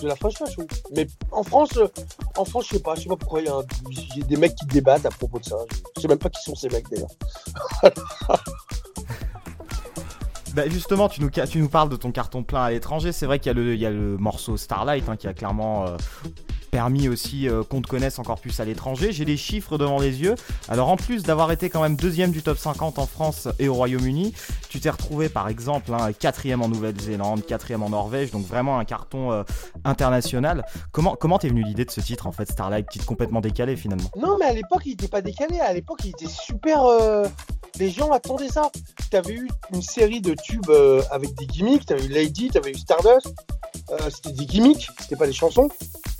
de 0.02 0.08
la 0.08 0.16
French 0.16 0.34
Touch. 0.34 0.56
Mais 0.94 1.06
en 1.32 1.42
France, 1.42 1.70
en 2.36 2.44
France, 2.44 2.66
je 2.68 2.76
sais 2.76 2.82
pas, 2.82 2.94
je 2.94 3.02
sais 3.02 3.08
pas 3.08 3.16
pourquoi 3.16 3.40
il 3.40 3.46
y, 3.46 3.48
a 3.48 4.24
des 4.26 4.36
mecs 4.36 4.54
qui 4.54 4.66
débattent 4.66 5.06
à 5.06 5.10
propos 5.10 5.38
de 5.38 5.44
ça. 5.44 5.56
Je 5.96 6.02
sais 6.02 6.08
même 6.08 6.18
pas 6.18 6.28
qui 6.28 6.42
sont 6.42 6.54
ces 6.54 6.68
mecs 6.68 6.88
d'ailleurs. 6.90 7.08
Bah 10.56 10.62
justement, 10.70 11.10
tu 11.10 11.20
nous, 11.20 11.68
parles 11.68 11.90
de 11.90 11.96
ton 11.96 12.10
carton 12.12 12.42
plein 12.42 12.62
à 12.62 12.70
l'étranger. 12.70 13.12
C'est 13.12 13.26
vrai 13.26 13.38
qu'il 13.38 13.52
y, 13.74 13.84
a 13.84 13.90
le 13.90 14.16
morceau 14.16 14.56
Starlight 14.56 15.06
hein, 15.06 15.16
qui 15.16 15.28
a 15.28 15.34
clairement 15.34 15.86
euh, 15.86 15.98
permis 16.70 17.10
aussi 17.10 17.46
euh, 17.46 17.62
qu'on 17.62 17.82
te 17.82 17.88
connaisse 17.88 18.18
encore 18.18 18.40
plus 18.40 18.58
à 18.58 18.64
l'étranger. 18.64 19.12
J'ai 19.12 19.26
les 19.26 19.36
chiffres 19.36 19.76
devant 19.76 19.98
les 19.98 20.22
yeux. 20.22 20.34
Alors 20.70 20.88
en 20.88 20.96
plus 20.96 21.24
d'avoir 21.24 21.52
été 21.52 21.68
quand 21.68 21.82
même 21.82 21.94
deuxième 21.94 22.30
du 22.30 22.40
top 22.40 22.56
50 22.56 22.98
en 22.98 23.04
France 23.04 23.48
et 23.58 23.68
au 23.68 23.74
Royaume-Uni, 23.74 24.32
tu 24.70 24.80
t'es 24.80 24.88
retrouvé 24.88 25.28
par 25.28 25.50
exemple 25.50 25.92
hein, 25.92 26.14
quatrième 26.18 26.62
en 26.62 26.68
Nouvelle-Zélande, 26.68 27.44
quatrième 27.44 27.82
en 27.82 27.90
Norvège, 27.90 28.30
donc 28.30 28.46
vraiment 28.46 28.78
un 28.78 28.86
carton 28.86 29.32
euh, 29.32 29.42
international. 29.84 30.64
Comment 30.90 31.16
comment 31.16 31.38
t'es 31.38 31.48
venu 31.48 31.64
l'idée 31.64 31.84
de 31.84 31.90
ce 31.90 32.00
titre 32.00 32.26
en 32.26 32.32
fait, 32.32 32.50
Starlight, 32.50 32.88
titre 32.88 33.04
complètement 33.04 33.42
décalé 33.42 33.76
finalement? 33.76 34.10
Non 34.16 34.38
mais 34.40 34.46
à 34.46 34.52
l'époque 34.54 34.86
il 34.86 34.92
était 34.92 35.08
pas 35.08 35.20
décalé, 35.20 35.60
à 35.60 35.74
l'époque 35.74 36.00
il 36.02 36.12
était 36.12 36.28
super... 36.28 36.80
Euh, 37.76 37.84
les 37.84 37.90
gens 37.90 38.10
attendaient 38.12 38.48
ça. 38.48 38.70
T'avais 39.10 39.34
eu 39.34 39.48
une 39.72 39.82
série 39.82 40.20
de 40.20 40.34
tubes 40.34 40.70
avec 41.10 41.34
des 41.34 41.46
gimmicks, 41.46 41.86
t'avais 41.86 42.04
eu 42.04 42.08
Lady, 42.08 42.50
t'avais 42.50 42.72
eu 42.72 42.78
Stardust, 42.78 43.32
c'était 44.10 44.32
des 44.32 44.46
gimmicks, 44.46 44.88
c'était 45.00 45.16
pas 45.16 45.26
des 45.26 45.32
chansons. 45.32 45.68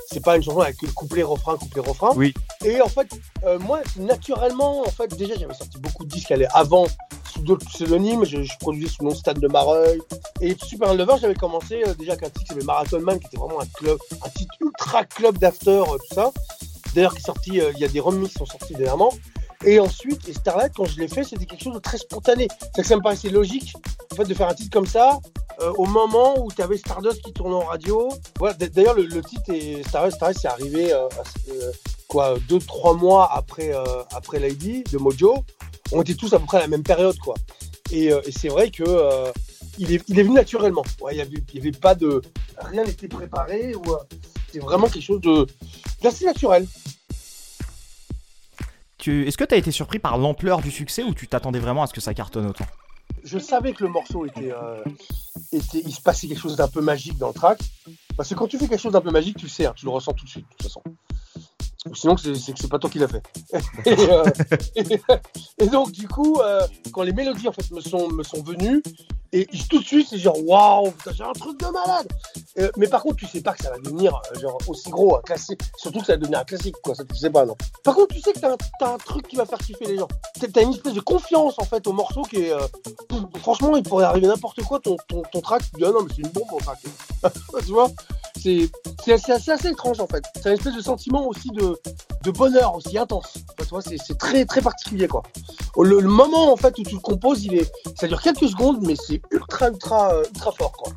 C'est 0.09 0.23
pas 0.23 0.37
une 0.37 0.43
chanson 0.43 0.61
avec 0.61 0.81
le 0.83 0.89
couplet 0.89 1.25
refrain 1.25 1.57
couplet 1.57 1.83
refrain. 1.83 2.13
Oui. 2.15 2.33
Et 2.65 2.81
en 2.81 2.89
fait 2.89 3.09
euh, 3.45 3.59
moi 3.59 3.81
naturellement 3.97 4.83
en 4.83 4.91
fait 4.91 5.15
déjà 5.17 5.35
j'avais 5.37 5.55
sorti 5.55 5.79
beaucoup 5.79 6.05
de 6.05 6.11
disques 6.11 6.33
avant 6.55 6.87
sous 7.33 7.43
d'autres 7.43 7.67
pseudonymes. 7.67 8.25
Je, 8.25 8.39
produisais 8.61 8.89
sous 8.89 9.03
le 9.03 9.11
nom 9.11 9.15
Stade 9.17 9.41
de 9.41 9.49
Mareuil. 9.49 10.01
Et 10.41 10.57
Super 10.65 10.95
Lover 10.95 11.15
j'avais 11.21 11.35
commencé 11.35 11.83
euh, 11.87 11.95
déjà 11.95 12.13
avec 12.13 12.25
un 12.25 12.31
titre 12.31 12.41
qui 12.43 12.47
s'appelait 12.47 12.65
Marathon 12.65 13.01
Man 13.01 13.19
qui 13.19 13.27
était 13.27 13.37
vraiment 13.37 13.61
un 13.61 13.67
club 13.67 13.99
un 14.25 14.29
titre 14.29 14.55
ultra 14.61 15.05
club 15.05 15.39
d'after 15.39 15.71
euh, 15.71 15.99
tout 16.09 16.15
ça. 16.15 16.31
D'ailleurs 16.95 17.13
qui 17.13 17.19
est 17.19 17.27
sorti 17.27 17.51
il 17.55 17.79
y 17.79 17.85
a 17.85 17.89
des 17.89 18.01
remix 18.01 18.29
qui 18.33 18.39
sont 18.39 18.47
sortis 18.47 18.75
dernièrement 18.75 19.13
et 19.67 19.81
ensuite, 19.81 20.29
et 20.29 20.33
Starlight, 20.33 20.73
quand 20.77 20.85
je 20.85 21.01
l'ai 21.01 21.09
fait, 21.09 21.25
c'était 21.25 21.45
quelque 21.45 21.65
chose 21.65 21.75
de 21.75 21.81
très 21.81 21.99
spontané. 21.99 22.47
C'est 22.75 22.83
que 22.83 22.89
ça 22.89 22.97
me 22.97 23.03
paraissait 23.03 23.31
logique 23.31 23.75
en 24.13 24.15
fait, 24.15 24.25
de 24.25 24.33
faire 24.33 24.49
un 24.49 24.55
titre 24.55 24.71
comme 24.71 24.87
ça, 24.87 25.19
euh, 25.61 25.73
au 25.77 25.87
moment 25.87 26.39
où 26.39 26.53
tu 26.53 26.63
avais 26.63 26.77
Stardust 26.77 27.21
qui 27.21 27.33
tournait 27.33 27.57
en 27.57 27.65
radio. 27.65 28.09
Voilà, 28.39 28.55
D'ailleurs, 28.55 28.95
le, 28.95 29.21
titre 29.23 29.51
et 29.51 29.83
Stardust, 29.83 30.17
Stardust 30.19 30.41
c'est 30.41 30.49
arrivé 30.49 30.93
euh, 30.93 31.09
euh, 31.51 31.73
quoi, 32.07 32.37
deux, 32.49 32.61
trois 32.61 32.95
mois 32.95 33.29
après, 33.35 33.73
après 34.15 34.39
Lady 34.39 34.85
de 34.93 34.99
Mojo. 34.99 35.35
On 35.91 36.01
était 36.01 36.15
tous 36.15 36.33
à 36.33 36.39
peu 36.39 36.47
près 36.47 36.59
à 36.59 36.61
la 36.61 36.69
même 36.69 36.85
période, 36.85 37.19
quoi. 37.19 37.35
Et, 37.91 38.11
c'est 38.31 38.49
vrai 38.49 38.71
que 38.71 38.85
il 39.79 39.93
est, 39.93 40.03
il, 40.09 40.19
est, 40.19 40.23
venu 40.23 40.35
naturellement. 40.35 40.85
Il 41.11 41.17
n'y 41.17 41.21
avait, 41.21 41.43
avait, 41.59 41.71
pas 41.73 41.95
de. 41.95 42.23
Rien 42.59 42.85
n'était 42.85 43.09
préparé. 43.09 43.75
c'est 44.53 44.61
vraiment 44.61 44.89
quelque 44.89 45.05
chose 45.05 45.21
de 45.21 45.47
d'assez 46.03 46.25
naturel. 46.25 46.67
Est-ce 49.09 49.37
que 49.37 49.45
tu 49.45 49.55
as 49.55 49.59
été 49.59 49.71
surpris 49.71 49.99
par 49.99 50.19
l'ampleur 50.19 50.61
du 50.61 50.71
succès 50.71 51.03
ou 51.03 51.15
tu 51.15 51.29
t'attendais 51.29 51.59
vraiment 51.59 51.83
à 51.83 51.87
ce 51.87 51.95
que 51.95 52.01
ça 52.01 52.15
cartonne 52.15 52.47
autant 52.47 52.67
Je 53.25 53.39
savais 53.39 53.73
que 53.73 53.85
le 53.85 53.91
morceau 53.91 54.27
était, 54.27 54.53
euh, 54.53 54.83
était, 55.53 55.83
Il 55.85 55.93
se 55.93 56.01
passait 56.01 56.29
quelque 56.29 56.41
chose 56.41 56.57
d'un 56.57 56.69
peu 56.69 56.81
magique 56.81 57.19
dans 57.19 57.29
le 57.29 57.35
track. 57.35 57.61
Parce 58.17 58.29
que 58.31 58.35
quand 58.35 58.47
tu 58.47 58.59
fais 58.59 58.69
quelque 58.69 58.81
chose 58.81 58.93
d'un 58.93 59.01
peu 59.01 59.11
magique, 59.11 59.37
tu 59.37 59.49
sais, 59.49 59.67
hein, 59.67 59.75
tu 59.77 59.85
le 59.85 59.91
ressens 59.91 60.13
tout 60.13 60.25
de 60.25 60.31
suite, 60.31 60.45
de 60.45 60.51
toute 60.57 60.63
façon. 60.63 60.83
Sinon, 61.95 62.17
c'est 62.17 62.33
que 62.33 62.59
c'est 62.59 62.69
pas 62.69 62.79
toi 62.79 62.91
qui 62.91 62.99
l'as 62.99 63.09
fait. 63.09 63.23
Euh, 63.87 64.25
et, 65.59 65.67
donc, 65.69 65.93
du 65.93 66.09
coup, 66.09 66.41
euh, 66.41 66.67
quand 66.93 67.03
les 67.03 67.13
mélodies 67.13 67.47
en 67.47 67.53
fait 67.53 67.71
me 67.71 67.81
sont, 67.81 68.09
me 68.09 68.25
sont 68.25 68.43
venues, 68.43 68.83
et 69.33 69.47
tout 69.69 69.79
de 69.79 69.85
suite, 69.85 70.09
c'est 70.11 70.19
genre 70.19 70.37
waouh, 70.45 70.93
j'ai 71.13 71.23
un 71.23 71.33
truc 71.33 71.61
de 71.61 71.67
malade. 71.67 72.09
Euh, 72.59 72.71
mais 72.77 72.89
par 72.89 73.03
contre, 73.03 73.17
tu 73.17 73.27
sais 73.27 73.41
pas 73.41 73.53
que 73.53 73.63
ça 73.63 73.71
va 73.71 73.79
devenir 73.79 74.21
genre 74.41 74.59
aussi 74.69 74.91
gros, 74.91 75.17
un 75.17 75.21
classique. 75.21 75.61
Surtout 75.77 76.01
que 76.01 76.07
ça 76.07 76.13
va 76.15 76.19
devenir 76.19 76.41
un 76.41 76.45
classique, 76.45 76.77
quoi. 76.83 76.95
Ça, 76.95 77.05
tu 77.05 77.17
sais 77.17 77.31
pas, 77.31 77.45
non. 77.45 77.57
Par 77.85 77.95
contre, 77.95 78.15
tu 78.15 78.21
sais 78.21 78.33
que 78.33 78.39
t'as 78.39 78.53
un, 78.53 78.95
un 78.95 78.99
truc 78.99 79.29
qui 79.29 79.37
va 79.37 79.45
faire 79.45 79.59
kiffer 79.59 79.87
les 79.87 79.99
gens. 79.99 80.09
T'as 80.53 80.63
une 80.63 80.73
espèce 80.73 80.95
de 80.95 81.01
confiance 81.01 81.55
en 81.59 81.65
fait 81.65 81.87
au 81.87 81.93
morceau 81.93 82.23
qui 82.23 82.37
est. 82.37 82.53
franchement, 83.41 83.77
il 83.77 83.83
pourrait 83.83 84.05
arriver 84.05 84.27
n'importe 84.27 84.63
quoi. 84.63 84.81
Ton, 84.81 84.97
ton, 85.09 85.23
ton 85.31 85.41
track, 85.41 85.63
tu 85.63 85.79
dis 85.79 85.85
ah 85.85 85.93
non, 85.93 86.03
mais 86.03 86.11
c'est 86.15 86.23
une 86.23 86.31
bombe, 86.31 86.49
mon 86.51 86.59
track. 86.59 86.79
tu 87.67 87.73
vois? 87.73 87.89
C'est 88.39 89.13
assez, 89.13 89.69
étrange 89.69 90.01
en 90.01 90.07
fait. 90.07 90.25
C'est 90.41 90.51
un 90.51 90.53
espèce 90.53 90.75
de 90.75 90.81
sentiment 90.81 91.27
aussi 91.27 91.51
de, 91.51 92.31
bonheur 92.31 92.75
aussi 92.75 92.99
intense. 92.99 93.35
c'est 93.81 94.19
très 94.19 94.45
très 94.45 94.61
particulier 94.61 95.09
quoi. 95.09 95.23
Le, 95.77 96.01
moment 96.01 96.53
en 96.53 96.57
fait 96.57 96.79
où 96.79 96.83
tu 96.83 96.95
le 96.95 97.01
composes, 97.01 97.45
il 97.45 97.55
est, 97.55 97.73
ça 97.99 98.09
dure 98.09 98.21
quelques 98.21 98.49
secondes, 98.49 98.79
mais 98.83 98.97
c'est 98.97 99.21
ultra 99.31 99.69
ultra 99.69 100.13
euh, 100.13 100.25
ultra 100.35 100.53
fort 100.53 100.73
quoi. 100.73 100.93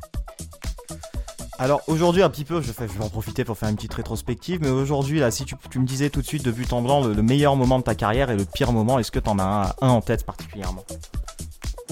Alors 1.60 1.82
aujourd'hui 1.88 2.22
un 2.22 2.30
petit 2.30 2.46
peu, 2.46 2.62
je, 2.62 2.72
vais 2.72 3.04
en 3.04 3.10
profiter 3.10 3.44
pour 3.44 3.58
faire 3.58 3.68
une 3.68 3.76
petite 3.76 3.92
rétrospective, 3.92 4.60
mais 4.62 4.70
aujourd'hui 4.70 5.20
là, 5.20 5.30
si 5.30 5.44
tu, 5.44 5.78
me 5.78 5.84
disais 5.84 6.08
tout 6.08 6.22
de 6.22 6.26
suite 6.26 6.42
de 6.42 6.50
but 6.50 6.72
en 6.72 6.80
blanc 6.80 7.04
le, 7.04 7.22
meilleur 7.22 7.54
moment 7.54 7.78
de 7.78 7.84
ta 7.84 7.94
carrière 7.94 8.30
et 8.30 8.36
le 8.36 8.46
pire 8.46 8.72
moment, 8.72 8.98
est-ce 8.98 9.10
que 9.10 9.18
tu 9.18 9.28
en 9.28 9.38
as 9.38 9.76
un, 9.82 9.88
en 9.88 10.00
tête 10.00 10.24
particulièrement? 10.24 10.82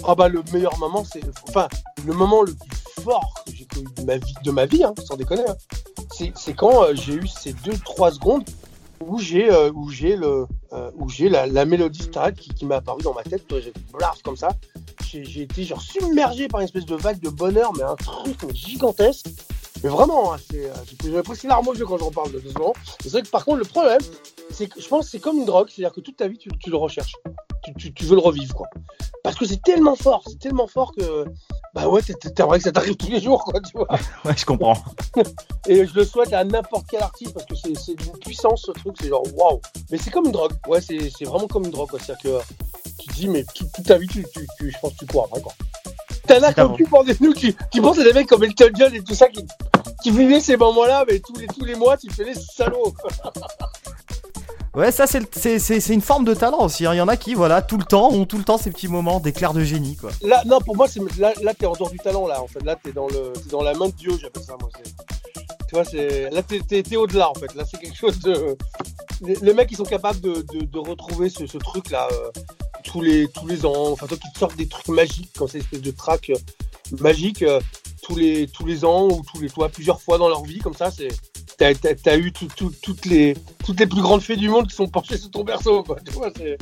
Ah 0.06 0.14
bah 0.14 0.30
le 0.30 0.42
meilleur 0.54 0.78
moment, 0.78 1.04
c'est, 1.04 1.20
enfin 1.46 1.68
le 2.06 2.14
moment 2.14 2.40
le 2.40 2.54
plus 2.54 3.02
fort 3.04 3.34
que 3.44 3.52
j'ai 3.54 3.66
connu 3.66 3.86
de 3.94 4.02
ma 4.04 4.16
vie, 4.16 4.34
de 4.42 4.50
ma 4.50 4.64
vie, 4.64 4.84
hein, 4.84 4.94
sans 5.06 5.16
déconner. 5.16 5.44
Hein 5.46 5.56
c'est 6.34 6.54
quand 6.54 6.84
euh, 6.84 6.94
j'ai 6.94 7.16
eu 7.16 7.26
ces 7.26 7.52
2-3 7.52 8.14
secondes 8.14 8.44
où 9.06 9.18
j'ai 9.18 9.52
euh, 9.52 9.70
euh, 10.72 10.90
la, 11.28 11.64
mélodie 11.66 12.04
Starlight 12.04 12.36
qui, 12.36 12.54
qui 12.54 12.64
m'est 12.64 12.76
apparue 12.76 13.02
dans 13.02 13.14
ma 13.14 13.22
tête 13.22 13.44
j'ai 13.60 13.72
blaf 13.92 14.22
comme 14.22 14.36
ça 14.36 14.48
j'ai 15.04 15.42
été 15.42 15.64
genre 15.64 15.80
submergé 15.80 16.48
par 16.48 16.60
une 16.60 16.64
espèce 16.64 16.84
de 16.84 16.96
vague 16.96 17.20
de 17.20 17.30
bonheur 17.30 17.72
mais 17.76 17.84
un 17.84 17.94
truc 17.96 18.36
gigantesque 18.54 19.26
mais 19.82 19.90
vraiment 19.90 20.34
hein, 20.34 20.38
une 20.52 21.48
larme 21.48 21.68
aux 21.68 21.74
yeux 21.74 21.86
quand 21.86 21.98
j'en 21.98 22.10
parle 22.10 22.32
de 22.32 22.40
deux 22.40 22.50
secondes 22.50 22.74
c'est 23.00 23.10
vrai 23.10 23.22
que 23.22 23.28
par 23.28 23.44
contre 23.44 23.58
le 23.58 23.64
problème 23.64 24.00
c'est 24.50 24.66
que 24.66 24.80
je 24.80 24.88
pense 24.88 25.06
que 25.06 25.10
c'est 25.12 25.20
comme 25.20 25.38
une 25.38 25.44
drogue 25.44 25.68
c'est 25.68 25.82
à 25.82 25.88
dire 25.88 25.94
que 25.94 26.00
toute 26.00 26.16
ta 26.16 26.28
vie 26.28 26.38
tu, 26.38 26.50
tu 26.58 26.70
le 26.70 26.76
recherches 26.76 27.14
tu, 27.76 27.92
tu, 27.92 28.04
veux 28.04 28.14
le 28.14 28.22
revivre 28.22 28.54
quoi 28.54 28.68
parce 29.22 29.36
que 29.36 29.46
c'est 29.46 29.62
tellement 29.62 29.96
fort 29.96 30.22
c'est 30.26 30.38
tellement 30.38 30.66
fort 30.66 30.92
que 30.94 31.26
bah 31.74 31.86
ouais, 31.88 32.00
t'aimerais 32.34 32.58
que 32.58 32.64
ça 32.64 32.72
t'arrive 32.72 32.96
tous 32.96 33.10
les 33.10 33.20
jours, 33.20 33.44
quoi, 33.44 33.60
tu 33.60 33.76
vois. 33.76 33.86
ouais, 34.24 34.34
je 34.36 34.44
comprends. 34.44 34.76
Et 35.68 35.86
je 35.86 35.94
le 35.94 36.04
souhaite 36.04 36.32
à 36.32 36.42
n'importe 36.42 36.86
quel 36.90 37.02
artiste 37.02 37.34
parce 37.34 37.46
que 37.46 37.54
c'est 37.54 37.94
d'une 37.94 38.18
puissance 38.18 38.62
ce 38.66 38.72
truc, 38.72 38.96
c'est 39.00 39.08
genre 39.08 39.22
waouh. 39.34 39.60
Mais 39.90 39.98
c'est 39.98 40.10
comme 40.10 40.26
une 40.26 40.32
drogue, 40.32 40.52
ouais, 40.66 40.80
c'est 40.80 41.24
vraiment 41.24 41.46
comme 41.46 41.64
une 41.64 41.70
drogue, 41.70 41.90
C'est-à-dire 41.92 42.22
que 42.22 42.92
tu 42.98 43.08
te 43.08 43.14
dis, 43.14 43.28
mais 43.28 43.44
toute, 43.54 43.84
ta 43.84 43.98
vie, 43.98 44.08
tu, 44.08 44.24
tu, 44.58 44.70
je 44.70 44.78
pense 44.80 44.94
que 44.94 44.98
tu 44.98 45.06
cours 45.06 45.24
après, 45.24 45.40
quoi. 45.40 45.52
T'en 46.28 46.42
as 46.42 46.52
comme 46.52 46.76
tu 46.76 46.84
penses 46.84 47.06
nous 47.20 47.32
qui, 47.32 47.56
qui 47.70 47.80
pensent 47.80 47.98
à 47.98 48.04
des 48.04 48.12
mecs 48.12 48.26
comme 48.28 48.44
Elton 48.44 48.70
John 48.76 48.94
et 48.94 49.02
tout 49.02 49.14
ça 49.14 49.28
qui, 49.28 49.44
qui 50.02 50.10
vivaient 50.10 50.40
ces 50.40 50.56
moments-là, 50.56 51.04
mais 51.10 51.18
tous 51.20 51.34
les, 51.36 51.46
tous 51.46 51.64
les 51.64 51.74
mois, 51.74 51.96
tu 51.96 52.10
fais 52.10 52.24
les 52.24 52.34
salauds. 52.34 52.94
Ouais, 54.74 54.92
ça 54.92 55.06
c'est 55.08 55.88
une 55.88 56.00
forme 56.02 56.24
de 56.24 56.34
talent 56.34 56.60
aussi. 56.60 56.86
hein. 56.86 56.94
Il 56.94 56.98
y 56.98 57.00
en 57.00 57.08
a 57.08 57.16
qui, 57.16 57.34
voilà, 57.34 57.62
tout 57.62 57.78
le 57.78 57.84
temps, 57.84 58.10
ont 58.12 58.26
tout 58.26 58.38
le 58.38 58.44
temps 58.44 58.58
ces 58.58 58.70
petits 58.70 58.86
moments 58.86 59.18
d'éclair 59.18 59.52
de 59.52 59.62
génie, 59.64 59.96
quoi. 59.96 60.10
Là, 60.22 60.42
non, 60.46 60.60
pour 60.60 60.76
moi, 60.76 60.86
c'est 60.86 61.00
là, 61.18 61.32
là 61.42 61.52
t'es 61.52 61.66
en 61.66 61.72
dehors 61.72 61.90
du 61.90 61.98
talent, 61.98 62.28
là. 62.28 62.40
En 62.40 62.46
fait, 62.46 62.62
là, 62.62 62.76
t'es 62.80 62.92
dans 62.92 63.08
le, 63.08 63.32
t'es 63.32 63.48
dans 63.50 63.62
la 63.62 63.74
main 63.74 63.86
de 63.88 63.94
Dieu, 63.94 64.12
j'appelle 64.20 64.42
ça, 64.44 64.54
moi. 64.60 64.68
c'est- 64.76 64.94
Tu 65.68 65.74
vois, 65.74 65.84
c'est 65.84 66.30
là, 66.30 66.42
t'es, 66.42 66.96
au-delà, 66.96 67.28
en 67.30 67.34
fait. 67.34 67.52
Là, 67.56 67.64
c'est 67.68 67.78
quelque 67.80 67.96
chose 67.96 68.20
de. 68.20 68.56
Les, 69.22 69.34
les 69.42 69.52
mecs, 69.52 69.72
ils 69.72 69.76
sont 69.76 69.82
capables 69.84 70.20
de, 70.20 70.42
de, 70.52 70.64
de 70.64 70.78
retrouver 70.78 71.28
ce, 71.28 71.46
ce 71.48 71.58
truc-là 71.58 72.06
euh, 72.12 72.30
tous 72.90 73.00
les 73.02 73.28
tous 73.28 73.46
les 73.46 73.64
ans. 73.66 73.92
Enfin, 73.92 74.06
toi, 74.06 74.16
qui 74.16 74.32
te 74.32 74.38
sortent 74.38 74.56
des 74.56 74.68
trucs 74.68 74.88
magiques, 74.88 75.30
comme 75.36 75.48
ces 75.48 75.58
espèces 75.58 75.82
de 75.82 75.90
tracks 75.90 76.30
euh, 76.30 76.36
magiques 77.00 77.42
euh, 77.42 77.60
tous 78.02 78.16
les 78.16 78.46
tous 78.48 78.64
les 78.66 78.84
ans 78.84 79.08
ou 79.08 79.22
tous 79.30 79.40
les 79.40 79.48
toi 79.50 79.68
plusieurs 79.68 80.00
fois 80.00 80.16
dans 80.18 80.28
leur 80.28 80.42
vie, 80.44 80.58
comme 80.58 80.74
ça, 80.74 80.90
c'est. 80.90 81.08
T'as, 81.58 81.74
t'as- 81.74 81.94
t'as 81.96 82.16
eu 82.16 82.30
tout- 82.32 82.46
tout- 82.56 82.72
toutes 82.82 83.04
les 83.06 83.36
toutes 83.64 83.80
les 83.80 83.86
plus 83.86 84.00
grandes 84.00 84.22
fées 84.22 84.36
du 84.36 84.48
monde 84.48 84.68
qui 84.68 84.76
sont 84.76 84.86
penchées 84.86 85.18
sur 85.18 85.30
ton 85.30 85.42
berceau, 85.44 85.82
quoi. 85.82 85.96
Tu 86.06 86.12
vois, 86.12 86.30
c'est. 86.36 86.56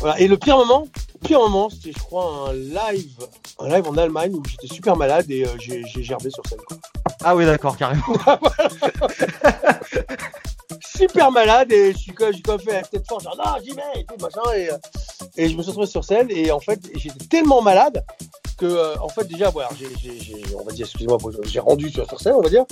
Voilà. 0.00 0.20
Et 0.20 0.28
le 0.28 0.36
pire 0.36 0.58
moment, 0.58 0.86
le 1.14 1.20
pire 1.26 1.38
moment, 1.40 1.70
c'était, 1.70 1.92
je 1.92 1.98
crois, 2.02 2.50
un 2.50 2.52
live, 2.52 3.16
un 3.58 3.68
live 3.68 3.88
en 3.88 3.96
Allemagne 3.96 4.34
où 4.34 4.42
j'étais 4.48 4.72
super 4.72 4.96
malade 4.96 5.30
et 5.30 5.46
euh, 5.46 5.56
j'ai, 5.58 5.82
j'ai 5.86 6.02
gerbé 6.02 6.30
sur 6.30 6.42
scène. 6.46 6.58
quoi. 6.68 6.76
Ah 7.22 7.34
oui, 7.34 7.46
d'accord, 7.46 7.76
carrément. 7.76 8.02
Super 10.80 11.30
malade 11.30 11.72
et 11.72 11.92
je 11.92 11.98
suis 11.98 12.12
comme, 12.12 12.32
j'ai 12.32 12.42
comme 12.42 12.60
fait 12.60 12.72
la 12.72 12.82
tête 12.82 13.06
forte, 13.06 13.24
genre 13.24 13.36
non, 13.36 13.52
j'y 13.62 13.70
vais 13.72 13.82
et 14.00 14.04
tout 14.04 14.16
machin 14.20 14.52
et, 14.54 14.70
euh, 14.70 14.76
et 15.36 15.48
je 15.48 15.56
me 15.56 15.62
suis 15.62 15.70
retrouvé 15.70 15.86
sur 15.86 16.04
scène 16.04 16.28
et 16.30 16.50
en 16.50 16.60
fait 16.60 16.80
j'étais 16.94 17.24
tellement 17.26 17.62
malade 17.62 18.04
que 18.58 18.66
euh, 18.66 18.96
en 19.00 19.08
fait 19.08 19.24
déjà 19.24 19.50
voilà, 19.50 19.68
j'ai, 19.76 20.44
on 20.58 20.64
va 20.64 20.72
dire 20.72 20.86
excusez-moi, 20.86 21.18
j'ai 21.44 21.60
rendu 21.60 21.90
sur, 21.90 22.06
sur 22.06 22.20
scène 22.20 22.34
on 22.36 22.42
va 22.42 22.48
dire, 22.48 22.64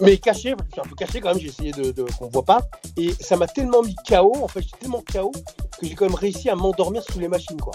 mais 0.00 0.16
caché, 0.18 0.54
je 0.68 0.72
suis 0.72 0.80
un 0.80 0.88
peu 0.88 0.94
caché 0.94 1.20
quand 1.20 1.30
même, 1.30 1.40
j'ai 1.40 1.48
essayé 1.48 1.72
de, 1.72 1.90
de 1.90 2.04
qu'on 2.18 2.28
voit 2.28 2.44
pas 2.44 2.60
et 2.96 3.12
ça 3.20 3.36
m'a 3.36 3.46
tellement 3.46 3.82
mis 3.82 3.96
KO, 4.08 4.36
en 4.42 4.48
fait 4.48 4.62
j'étais 4.62 4.78
tellement 4.78 5.02
KO 5.12 5.32
que 5.78 5.86
j'ai 5.86 5.94
quand 5.94 6.06
même 6.06 6.14
réussi 6.14 6.48
à 6.50 6.54
m'endormir 6.54 7.02
sous 7.02 7.18
les 7.18 7.28
machines 7.28 7.60
quoi. 7.60 7.74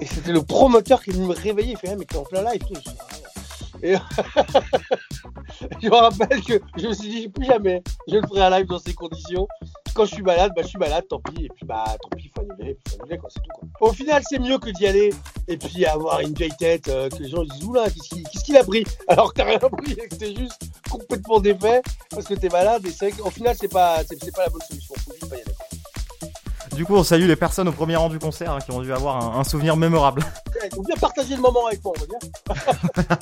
Et 0.00 0.06
c'était 0.06 0.32
le 0.32 0.42
promoteur 0.42 1.02
qui 1.02 1.12
me 1.12 1.34
réveiller, 1.34 1.72
il 1.72 1.76
fait 1.76 1.90
ah, 1.90 1.96
mais 1.96 2.06
t'es 2.06 2.16
en 2.16 2.24
plein 2.24 2.42
live 2.42 2.62
tout. 2.64 2.74
Je. 2.74 2.90
Et 3.82 3.96
je 5.82 5.88
me 5.88 5.94
rappelle 5.94 6.42
que 6.42 6.60
je 6.76 6.86
me 6.86 6.92
suis 6.94 7.08
dit 7.08 7.28
plus 7.28 7.44
jamais 7.44 7.82
je 8.08 8.16
ne 8.16 8.26
ferai 8.26 8.42
un 8.42 8.50
live 8.50 8.66
dans 8.66 8.78
ces 8.78 8.94
conditions. 8.94 9.46
Quand 9.94 10.04
je 10.04 10.14
suis 10.14 10.22
malade, 10.22 10.52
bah 10.54 10.62
je 10.62 10.68
suis 10.68 10.78
malade, 10.78 11.04
tant 11.08 11.20
pis. 11.20 11.44
Et 11.44 11.48
puis 11.48 11.66
bah 11.66 11.84
tant 12.00 12.08
pis, 12.16 12.30
faut 12.34 12.42
annuler, 12.42 12.78
faut 12.88 13.02
annuler 13.02 13.18
quoi, 13.18 13.28
c'est 13.30 13.40
tout 13.40 13.50
quoi. 13.52 13.90
Au 13.90 13.92
final, 13.92 14.22
c'est 14.28 14.38
mieux 14.38 14.58
que 14.58 14.70
d'y 14.70 14.86
aller 14.86 15.12
et 15.48 15.56
puis 15.56 15.84
avoir 15.84 16.20
une 16.20 16.32
vieille 16.32 16.54
tête 16.58 16.88
euh, 16.88 17.08
que 17.08 17.16
les 17.16 17.28
gens 17.28 17.44
disent 17.44 17.64
oula, 17.64 17.84
qu'est-ce 17.90 18.08
qu'il 18.08 18.22
qu'est-ce 18.28 18.44
qu'il 18.44 18.56
a 18.56 18.64
pris? 18.64 18.84
Alors 19.08 19.32
que 19.32 19.38
t'as 19.38 19.44
rien 19.44 19.58
pris 19.58 19.92
et 19.92 19.96
que 20.08 20.14
t'es 20.14 20.34
juste 20.34 20.62
complètement 20.90 21.40
défait 21.40 21.82
parce 22.10 22.26
que 22.26 22.34
t'es 22.34 22.48
malade. 22.48 22.84
Et 22.86 22.90
c'est 22.90 23.10
vrai 23.10 23.20
qu'au 23.20 23.30
final, 23.30 23.56
c'est 23.58 23.70
pas 23.70 23.98
c'est 24.08 24.22
c'est 24.22 24.34
pas 24.34 24.44
la 24.44 24.50
bonne 24.50 24.62
solution. 24.62 24.94
Faut 25.04 25.12
juste 25.12 25.28
pas 25.28 25.36
y 25.36 25.40
aller. 25.40 25.52
Du 26.76 26.84
coup, 26.84 26.94
on 26.94 27.02
salue 27.02 27.26
les 27.26 27.36
personnes 27.36 27.68
au 27.68 27.72
premier 27.72 27.96
rang 27.96 28.08
du 28.08 28.18
concert 28.18 28.52
hein, 28.52 28.58
qui 28.60 28.70
ont 28.70 28.80
dû 28.80 28.92
avoir 28.92 29.36
un, 29.36 29.40
un 29.40 29.44
souvenir 29.44 29.76
mémorable. 29.76 30.22
Il 30.64 30.74
faut 30.74 30.82
bien 30.82 30.96
partager 30.96 31.34
le 31.34 31.40
moment 31.40 31.66
avec 31.66 31.82
moi, 31.84 31.92
on 31.96 32.00
va 32.00 32.06
dire. 32.06 33.18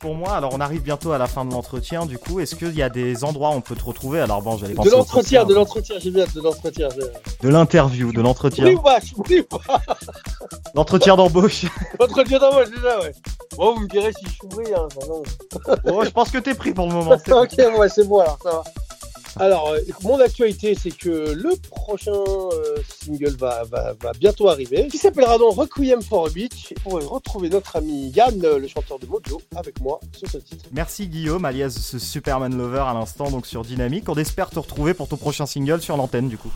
Pour 0.00 0.14
moi, 0.14 0.32
alors 0.32 0.54
on 0.54 0.60
arrive 0.60 0.80
bientôt 0.80 1.12
à 1.12 1.18
la 1.18 1.26
fin 1.26 1.44
de 1.44 1.52
l'entretien, 1.52 2.06
du 2.06 2.16
coup, 2.16 2.40
est-ce 2.40 2.54
qu'il 2.54 2.74
y 2.74 2.82
a 2.82 2.88
des 2.88 3.22
endroits 3.22 3.50
où 3.50 3.52
on 3.52 3.60
peut 3.60 3.76
te 3.76 3.84
retrouver? 3.84 4.20
Alors 4.20 4.40
bon, 4.40 4.56
j'allais 4.56 4.72
De 4.72 4.76
penser 4.78 4.92
au 4.94 4.96
l'entretien, 4.96 5.44
de 5.44 5.52
l'entretien, 5.52 5.96
j'ai 5.98 6.10
bien 6.10 6.24
de 6.34 6.40
l'entretien. 6.40 6.88
de 7.42 7.48
l'interview, 7.50 8.10
de 8.10 8.22
l'entretien, 8.22 8.64
oui 8.64 8.78
l'entretien 10.74 11.16
d'embauche. 11.16 11.66
L'entretien 12.00 12.38
d'embauche, 12.38 12.70
déjà, 12.70 12.98
ouais. 13.00 13.12
Bon, 13.58 13.74
vous 13.74 13.80
me 13.82 13.88
direz 13.88 14.10
si 14.12 14.24
je 14.24 14.30
suis 14.30 14.48
pris, 14.48 14.72
hein. 14.74 14.88
non. 15.06 15.22
Oh, 15.92 16.02
je 16.02 16.10
pense 16.10 16.30
que 16.30 16.38
t'es 16.38 16.54
pris 16.54 16.72
pour 16.72 16.86
le 16.86 16.94
moment. 16.94 17.10
ok, 17.28 17.78
ouais, 17.78 17.88
c'est 17.90 18.08
bon 18.08 18.20
alors, 18.20 18.38
ça 18.42 18.50
va. 18.52 18.62
Alors, 19.38 19.68
euh, 19.68 19.78
mon 20.02 20.18
actualité, 20.18 20.74
c'est 20.74 20.90
que 20.90 21.32
le 21.32 21.54
prochain 21.70 22.12
euh, 22.12 22.76
single 23.04 23.36
va, 23.36 23.64
va, 23.64 23.94
va 24.00 24.12
bientôt 24.12 24.48
arriver, 24.48 24.88
qui 24.88 24.98
s'appellera 24.98 25.38
donc 25.38 25.56
Requiem 25.56 26.02
for 26.02 26.26
a 26.26 26.30
Beach. 26.30 26.72
Et 26.72 26.74
pour 26.74 26.92
retrouver 26.92 27.48
notre 27.48 27.76
ami 27.76 28.10
Yann, 28.10 28.40
le 28.40 28.68
chanteur 28.68 28.98
de 28.98 29.06
Mojo, 29.06 29.40
avec 29.56 29.80
moi 29.80 30.00
sur 30.16 30.28
ce 30.28 30.38
titre. 30.38 30.64
Merci 30.72 31.06
Guillaume, 31.06 31.44
alias 31.44 31.70
ce 31.70 31.98
Superman 31.98 32.56
Lover 32.56 32.84
à 32.86 32.94
l'instant, 32.94 33.30
donc 33.30 33.46
sur 33.46 33.62
Dynamique. 33.62 34.08
On 34.08 34.14
espère 34.14 34.50
te 34.50 34.58
retrouver 34.58 34.94
pour 34.94 35.08
ton 35.08 35.16
prochain 35.16 35.46
single 35.46 35.80
sur 35.80 35.96
l'antenne, 35.96 36.28
du 36.28 36.38
coup. 36.38 36.52